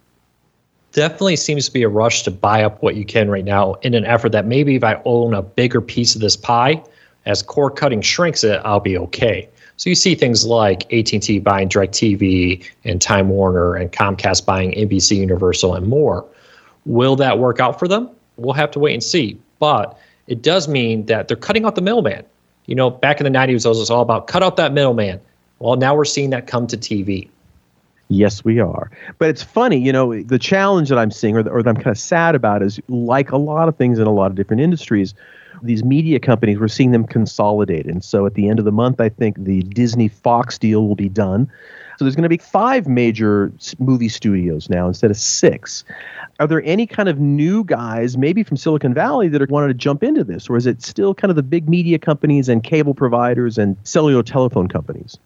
[0.94, 3.94] Definitely seems to be a rush to buy up what you can right now in
[3.94, 6.82] an effort that maybe if I own a bigger piece of this pie,
[7.26, 9.50] as cord cutting shrinks it, I'll be okay.
[9.76, 15.18] So you see things like AT&T buying DirecTV and Time Warner and Comcast buying NBC
[15.18, 16.26] Universal and more.
[16.86, 18.10] Will that work out for them?
[18.38, 19.38] We'll have to wait and see.
[19.60, 22.24] But it does mean that they're cutting out the middleman.
[22.66, 25.22] You know, back in the 90s, it was all about cut out that middleman.
[25.60, 27.30] Well, now we're seeing that come to TV.
[28.10, 28.90] Yes, we are.
[29.20, 31.88] But it's funny, you know, the challenge that I'm seeing or, or that I'm kind
[31.88, 35.14] of sad about is like a lot of things in a lot of different industries,
[35.64, 37.86] these media companies, we're seeing them consolidate.
[37.86, 40.96] And so at the end of the month, I think the Disney Fox deal will
[40.96, 41.50] be done.
[41.98, 45.84] So there's going to be five major movie studios now instead of six.
[46.40, 49.74] Are there any kind of new guys, maybe from Silicon Valley, that are wanting to
[49.74, 52.94] jump into this, or is it still kind of the big media companies and cable
[52.94, 55.18] providers and cellular telephone companies?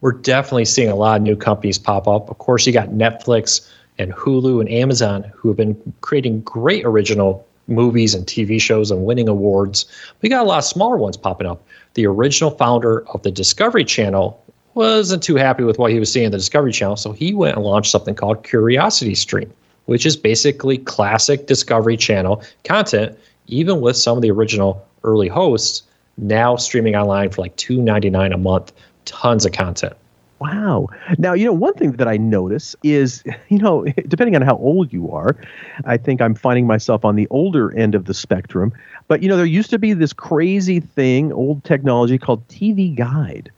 [0.00, 2.30] We're definitely seeing a lot of new companies pop up.
[2.30, 7.46] Of course, you got Netflix and Hulu and Amazon who have been creating great original
[7.68, 9.86] movies and TV shows and winning awards.
[10.22, 11.64] We got a lot of smaller ones popping up.
[11.94, 14.42] The original founder of the Discovery Channel
[14.74, 17.56] wasn't too happy with what he was seeing in the Discovery Channel, so he went
[17.56, 19.50] and launched something called Curiosity Stream,
[19.86, 25.82] which is basically classic Discovery Channel content, even with some of the original early hosts
[26.18, 28.72] now streaming online for like $2.99 a month.
[29.06, 29.94] Tons of content.
[30.38, 30.88] Wow.
[31.16, 34.92] Now, you know, one thing that I notice is, you know, depending on how old
[34.92, 35.34] you are,
[35.84, 38.72] I think I'm finding myself on the older end of the spectrum.
[39.08, 43.50] But, you know, there used to be this crazy thing, old technology called TV Guide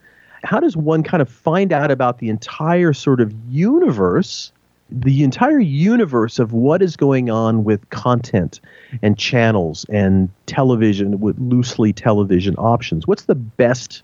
[0.43, 4.51] how does one kind of find out about the entire sort of universe
[4.91, 8.59] the entire universe of what is going on with content
[9.03, 14.03] and channels and television with loosely television options what's the best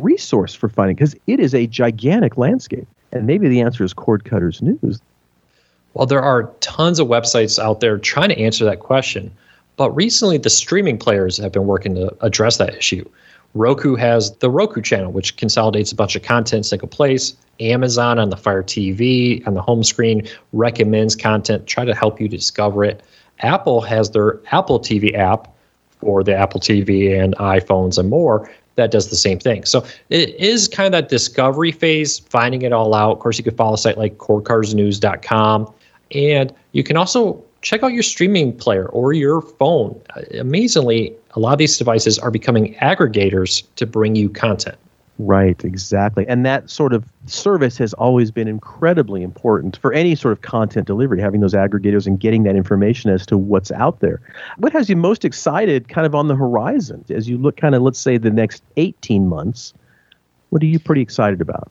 [0.00, 4.24] resource for finding because it is a gigantic landscape and maybe the answer is cord
[4.24, 5.00] cutters news
[5.94, 9.30] well there are tons of websites out there trying to answer that question
[9.76, 13.08] but recently the streaming players have been working to address that issue
[13.54, 17.36] Roku has the Roku channel, which consolidates a bunch of content in a single place.
[17.60, 22.28] Amazon on the Fire TV on the home screen recommends content, try to help you
[22.28, 23.02] discover it.
[23.40, 25.54] Apple has their Apple TV app
[26.00, 29.64] for the Apple TV and iPhones and more that does the same thing.
[29.64, 33.12] So it is kind of that discovery phase, finding it all out.
[33.12, 35.72] Of course, you could follow a site like cordcuttersnews.com.
[36.12, 40.00] And you can also check out your streaming player or your phone.
[40.38, 44.76] Amazingly, a lot of these devices are becoming aggregators to bring you content.
[45.18, 46.26] Right, exactly.
[46.26, 50.88] And that sort of service has always been incredibly important for any sort of content
[50.88, 54.20] delivery, having those aggregators and getting that information as to what's out there.
[54.58, 57.82] What has you most excited kind of on the horizon as you look kind of,
[57.82, 59.72] let's say, the next 18 months?
[60.50, 61.70] What are you pretty excited about?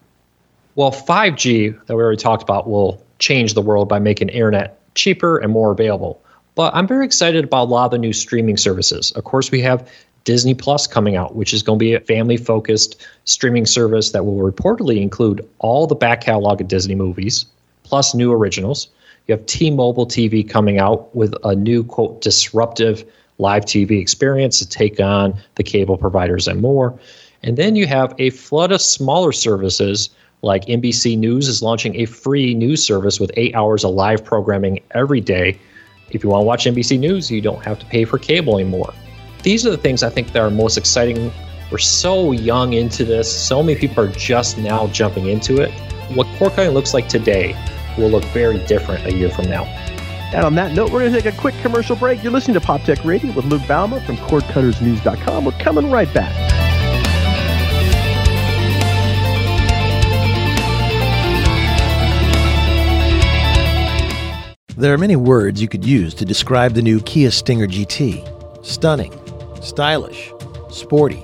[0.75, 5.37] Well, 5G that we already talked about will change the world by making internet cheaper
[5.37, 6.21] and more available.
[6.55, 9.11] But I'm very excited about a lot of the new streaming services.
[9.11, 9.89] Of course, we have
[10.23, 14.25] Disney Plus coming out, which is going to be a family focused streaming service that
[14.25, 17.45] will reportedly include all the back catalog of Disney movies,
[17.83, 18.87] plus new originals.
[19.27, 23.03] You have T Mobile TV coming out with a new, quote, disruptive
[23.37, 26.97] live TV experience to take on the cable providers and more.
[27.41, 30.09] And then you have a flood of smaller services
[30.41, 34.79] like NBC News is launching a free news service with eight hours of live programming
[34.91, 35.57] every day
[36.11, 38.93] If you want to watch NBC News, you don't have to pay for cable anymore.
[39.43, 41.29] These are the things I think that are most exciting.
[41.69, 43.29] We're so young into this.
[43.29, 45.69] So many people are just now jumping into it.
[46.15, 47.53] What cord cutting looks like today
[47.97, 49.65] will look very different a year from now.
[50.33, 52.23] And on that note, we're going to take a quick commercial break.
[52.23, 55.43] You're listening to Pop Tech Radio with Luke Bouma from CordCuttersNews.com.
[55.43, 56.31] We're coming right back.
[64.77, 69.11] There are many words you could use to describe the new Kia Stinger GT stunning,
[69.63, 70.31] stylish,
[70.69, 71.23] sporty.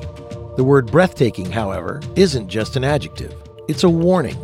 [0.56, 3.34] The word breathtaking, however, isn't just an adjective,
[3.68, 4.38] it's a warning.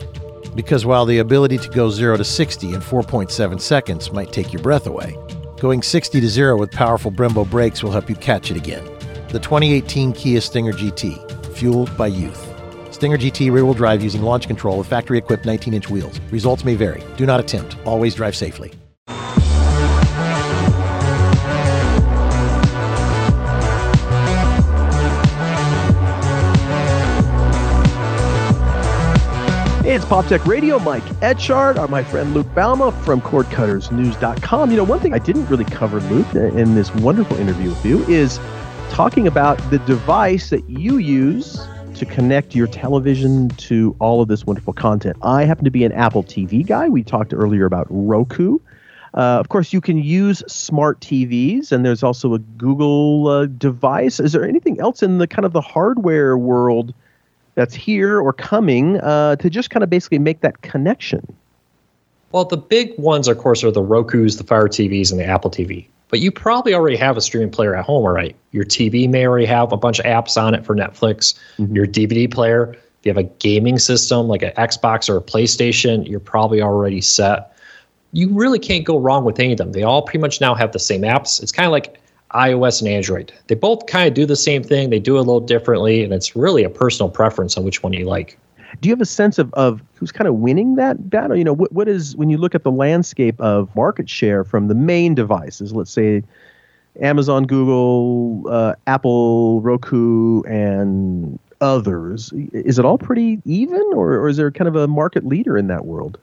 [0.56, 4.62] Because while the ability to go 0 to 60 in 4.7 seconds might take your
[4.62, 5.18] breath away,
[5.60, 8.84] going 60 to 0 with powerful Brembo brakes will help you catch it again.
[9.30, 12.52] The 2018 Kia Stinger GT, fueled by youth.
[12.94, 16.22] Stinger GT rear wheel drive using launch control with factory equipped 19 inch wheels.
[16.32, 17.04] Results may vary.
[17.18, 17.76] Do not attempt.
[17.86, 18.72] Always drive safely.
[29.96, 30.78] It's PopTech Radio.
[30.78, 34.70] Mike Etchart, or my friend Luke Bouma from CordCuttersNews.com.
[34.70, 38.04] You know, one thing I didn't really cover, Luke, in this wonderful interview with you
[38.10, 38.38] is
[38.90, 44.46] talking about the device that you use to connect your television to all of this
[44.46, 45.16] wonderful content.
[45.22, 46.90] I happen to be an Apple TV guy.
[46.90, 48.60] We talked earlier about Roku.
[49.14, 54.20] Uh, of course, you can use smart TVs, and there's also a Google uh, device.
[54.20, 56.94] Is there anything else in the kind of the hardware world
[57.56, 61.36] that's here or coming uh, to just kind of basically make that connection?
[62.32, 65.50] Well, the big ones, of course, are the Roku's, the Fire TVs, and the Apple
[65.50, 65.88] TV.
[66.10, 68.36] But you probably already have a streaming player at home, all right?
[68.52, 71.34] Your TV may already have a bunch of apps on it for Netflix.
[71.58, 71.76] Mm-hmm.
[71.76, 76.08] Your DVD player, if you have a gaming system like an Xbox or a PlayStation,
[76.08, 77.58] you're probably already set.
[78.12, 79.72] You really can't go wrong with any of them.
[79.72, 81.42] They all pretty much now have the same apps.
[81.42, 82.00] It's kind of like
[82.36, 83.34] iOS and Android.
[83.48, 84.90] They both kind of do the same thing.
[84.90, 87.94] They do it a little differently, and it's really a personal preference on which one
[87.94, 88.38] you like.
[88.82, 91.38] Do you have a sense of, of who's kind of winning that battle?
[91.38, 94.68] You know, what, what is, when you look at the landscape of market share from
[94.68, 96.24] the main devices, let's say
[97.02, 104.36] Amazon, Google, uh, Apple, Roku, and others, is it all pretty even, or, or is
[104.36, 106.18] there kind of a market leader in that world?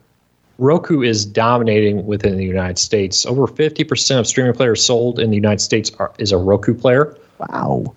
[0.59, 3.25] Roku is dominating within the United States.
[3.25, 7.17] Over 50% of streaming players sold in the United States are, is a Roku player.
[7.39, 7.93] Wow.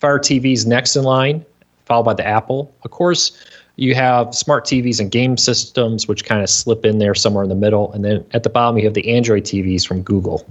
[0.00, 1.44] Fire TV's next in line,
[1.84, 2.72] followed by the Apple.
[2.84, 3.44] Of course,
[3.76, 7.50] you have smart TVs and game systems, which kind of slip in there somewhere in
[7.50, 7.92] the middle.
[7.92, 10.46] And then at the bottom, you have the Android TVs from Google.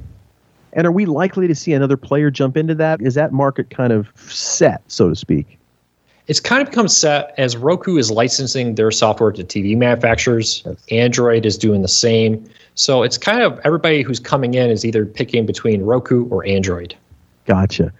[0.73, 3.01] And are we likely to see another player jump into that?
[3.01, 5.56] Is that market kind of set, so to speak?
[6.27, 10.65] It's kind of become set as Roku is licensing their software to TV manufacturers.
[10.91, 12.43] Android is doing the same.
[12.75, 16.95] So it's kind of everybody who's coming in is either picking between Roku or Android.
[17.45, 17.93] Gotcha.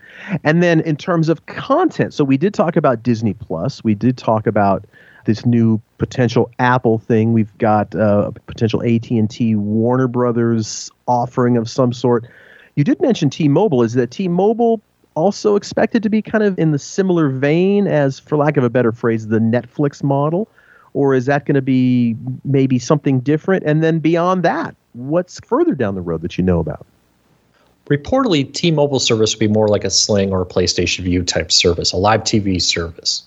[0.43, 3.81] And then in terms of content, so we did talk about Disney Plus.
[3.83, 4.83] We did talk about
[5.23, 7.31] this new potential Apple thing.
[7.31, 12.27] We've got uh, a potential AT&T Warner Brothers offering of some sort.
[12.75, 13.83] You did mention T-Mobile.
[13.83, 14.81] Is that T-Mobile
[15.17, 18.69] also expected to be kind of in the similar vein as, for lack of a
[18.69, 20.47] better phrase, the Netflix model?
[20.93, 22.15] Or is that going to be
[22.45, 23.63] maybe something different?
[23.65, 26.85] And then beyond that, what's further down the road that you know about?
[27.87, 31.51] Reportedly, T Mobile service would be more like a Sling or a PlayStation Vue type
[31.51, 33.23] service, a live TV service.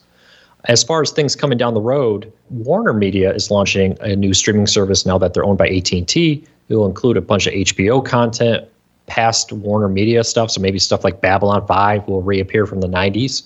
[0.67, 4.67] As far as things coming down the road, Warner Media is launching a new streaming
[4.67, 6.45] service now that they're owned by AT&T.
[6.69, 8.69] It will include a bunch of HBO content,
[9.11, 10.53] past Warner Media stuff.
[10.53, 13.43] So maybe stuff like Babylon 5 will reappear from the 90s,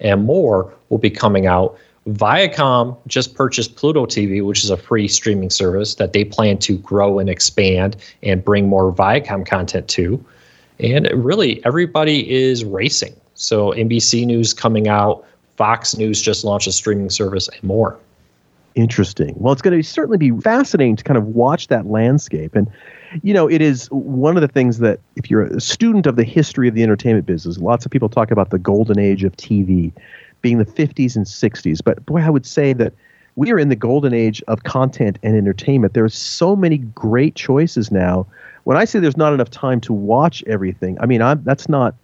[0.00, 1.78] and more will be coming out.
[2.08, 6.76] Viacom just purchased Pluto TV, which is a free streaming service that they plan to
[6.78, 10.22] grow and expand and bring more Viacom content to.
[10.80, 13.14] And really, everybody is racing.
[13.34, 15.24] So NBC News coming out,
[15.56, 17.96] Fox News just launched a streaming service, and more.
[18.74, 19.34] Interesting.
[19.36, 22.56] Well, it's going to certainly be fascinating to kind of watch that landscape.
[22.56, 22.68] And
[23.22, 26.24] you know, it is one of the things that if you're a student of the
[26.24, 29.92] history of the entertainment business, lots of people talk about the golden age of TV
[30.42, 31.80] being the 50s and 60s.
[31.84, 32.92] But boy, I would say that
[33.36, 35.94] we are in the golden age of content and entertainment.
[35.94, 38.26] There are so many great choices now.
[38.64, 41.94] When I say there's not enough time to watch everything, I mean I'm, that's not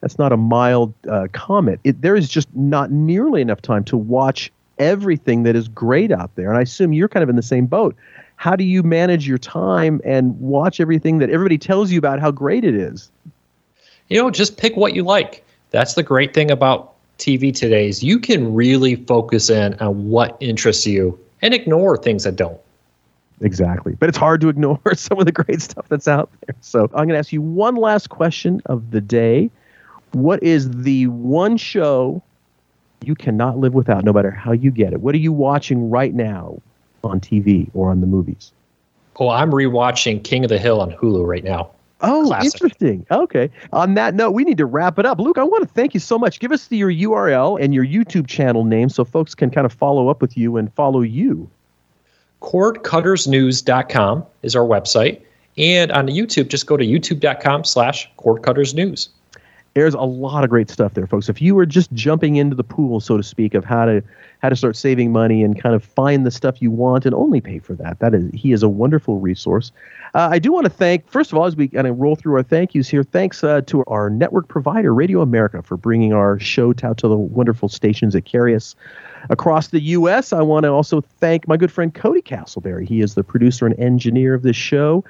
[0.00, 1.80] that's not a mild uh, comment.
[1.82, 6.34] It, there is just not nearly enough time to watch everything that is great out
[6.34, 6.48] there.
[6.48, 7.96] And I assume you're kind of in the same boat
[8.38, 12.30] how do you manage your time and watch everything that everybody tells you about how
[12.30, 13.10] great it is?
[14.06, 15.44] You know, just pick what you like.
[15.70, 20.36] That's the great thing about TV today is you can really focus in on what
[20.38, 22.60] interests you and ignore things that don't.
[23.40, 23.96] exactly.
[23.98, 26.54] But it's hard to ignore some of the great stuff that's out there.
[26.60, 29.50] So I'm going to ask you one last question of the day.
[30.12, 32.22] What is the one show
[33.04, 35.00] you cannot live without, no matter how you get it?
[35.00, 36.60] What are you watching right now
[37.04, 38.52] on TV or on the movies?
[39.16, 41.70] Oh, I'm rewatching King of the Hill on Hulu right now.
[42.00, 42.54] Oh, Classic.
[42.54, 43.06] interesting.
[43.10, 43.50] Okay.
[43.72, 45.18] On that note, we need to wrap it up.
[45.18, 46.38] Luke, I want to thank you so much.
[46.38, 49.72] Give us the, your URL and your YouTube channel name so folks can kind of
[49.72, 51.50] follow up with you and follow you.
[52.40, 55.22] Cordcuttersnews.com is our website.
[55.56, 59.08] And on YouTube, just go to youtube.com slash cordcuttersnews.
[59.78, 61.28] There's a lot of great stuff there, folks.
[61.28, 64.02] If you were just jumping into the pool, so to speak, of how to
[64.42, 67.40] how to start saving money and kind of find the stuff you want and only
[67.40, 69.70] pay for that, that is he is a wonderful resource.
[70.14, 72.34] Uh, I do want to thank, first of all, as we kind of roll through
[72.34, 76.40] our thank yous here, thanks uh, to our network provider, Radio America, for bringing our
[76.40, 78.74] show out to the wonderful stations that carry us
[79.30, 80.32] across the U.S.
[80.32, 82.88] I want to also thank my good friend Cody Castleberry.
[82.88, 85.04] He is the producer and engineer of this show.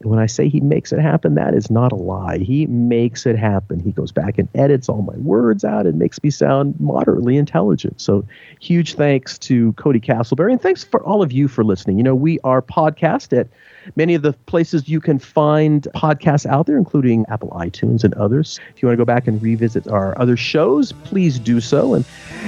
[0.00, 2.38] And when I say he makes it happen, that is not a lie.
[2.38, 3.80] He makes it happen.
[3.80, 8.00] He goes back and edits all my words out and makes me sound moderately intelligent.
[8.00, 8.26] So,
[8.60, 10.52] huge thanks to Cody Castleberry.
[10.52, 11.96] And thanks for all of you for listening.
[11.96, 13.48] You know, we are podcast at
[13.96, 18.60] many of the places you can find podcasts out there, including Apple iTunes and others.
[18.74, 21.94] If you want to go back and revisit our other shows, please do so.
[21.94, 22.04] And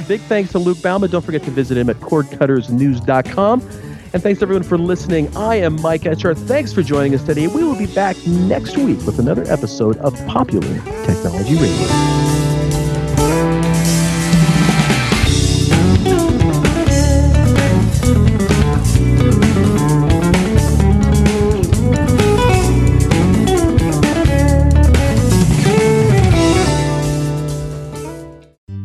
[0.09, 1.11] big thanks to Luke Bouma.
[1.11, 3.96] Don't forget to visit him at cordcuttersnews.com.
[4.13, 5.35] And thanks everyone for listening.
[5.37, 6.39] I am Mike Etchart.
[6.47, 7.47] Thanks for joining us today.
[7.47, 12.36] We will be back next week with another episode of Popular Technology Radio.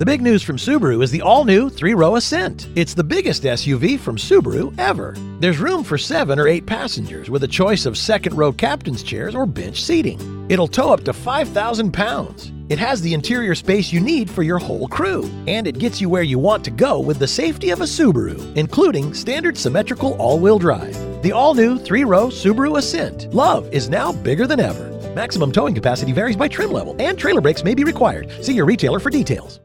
[0.01, 2.69] The big news from Subaru is the all new three row Ascent.
[2.73, 5.13] It's the biggest SUV from Subaru ever.
[5.39, 9.35] There's room for seven or eight passengers with a choice of second row captain's chairs
[9.35, 10.19] or bench seating.
[10.49, 12.51] It'll tow up to 5,000 pounds.
[12.69, 16.09] It has the interior space you need for your whole crew, and it gets you
[16.09, 20.39] where you want to go with the safety of a Subaru, including standard symmetrical all
[20.39, 20.95] wheel drive.
[21.21, 23.31] The all new three row Subaru Ascent.
[23.35, 24.89] Love is now bigger than ever.
[25.13, 28.31] Maximum towing capacity varies by trim level, and trailer brakes may be required.
[28.43, 29.59] See your retailer for details.